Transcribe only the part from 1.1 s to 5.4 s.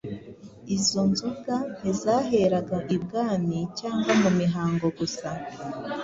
nzoga ntizaheraga i bwami cyangwa mu mihango gusa